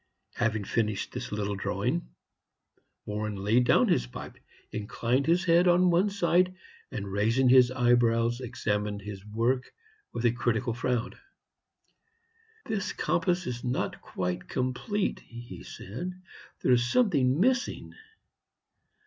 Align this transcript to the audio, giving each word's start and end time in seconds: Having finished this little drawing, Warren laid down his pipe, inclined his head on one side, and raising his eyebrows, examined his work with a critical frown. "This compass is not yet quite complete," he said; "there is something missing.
Having 0.33 0.63
finished 0.63 1.11
this 1.11 1.31
little 1.31 1.55
drawing, 1.55 2.07
Warren 3.05 3.35
laid 3.35 3.65
down 3.65 3.87
his 3.87 4.07
pipe, 4.07 4.39
inclined 4.71 5.27
his 5.27 5.45
head 5.45 5.67
on 5.67 5.91
one 5.91 6.09
side, 6.09 6.55
and 6.89 7.11
raising 7.11 7.49
his 7.49 7.69
eyebrows, 7.69 8.41
examined 8.41 9.03
his 9.03 9.23
work 9.23 9.71
with 10.11 10.25
a 10.25 10.31
critical 10.31 10.73
frown. 10.73 11.19
"This 12.65 12.93
compass 12.93 13.45
is 13.45 13.63
not 13.63 13.91
yet 13.93 14.01
quite 14.01 14.47
complete," 14.47 15.19
he 15.19 15.61
said; 15.61 16.19
"there 16.63 16.71
is 16.71 16.83
something 16.91 17.39
missing. 17.39 17.93